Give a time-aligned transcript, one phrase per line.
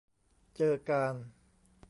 [0.55, 1.15] เจอกาน